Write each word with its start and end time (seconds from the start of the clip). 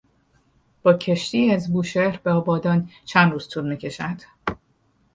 با 0.83 0.93
کشتی 0.93 1.51
از 1.51 1.73
بوشهر 1.73 2.19
به 2.23 2.31
آبادان 2.31 2.89
چند 3.05 3.31
روز 3.31 3.49
طول 3.49 3.69
میکشد؟ 3.69 4.21